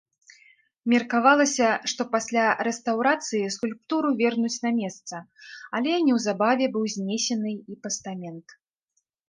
[0.93, 5.15] Меркавалася, што пасля рэстаўрацыі скульптуру вернуць на месца,
[5.81, 8.47] але неўзабаве быў знесены і пастамент.